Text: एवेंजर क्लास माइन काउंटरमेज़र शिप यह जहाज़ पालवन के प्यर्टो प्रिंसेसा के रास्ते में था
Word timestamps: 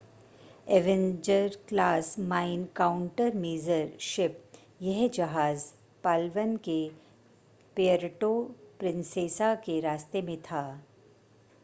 एवेंजर 0.67 1.57
क्लास 1.69 2.15
माइन 2.29 2.63
काउंटरमेज़र 2.75 3.91
शिप 4.01 4.41
यह 4.81 5.07
जहाज़ 5.15 5.65
पालवन 6.03 6.55
के 6.63 6.79
प्यर्टो 7.77 8.33
प्रिंसेसा 8.79 9.53
के 9.65 9.79
रास्ते 9.81 10.21
में 10.21 10.37
था 10.41 10.63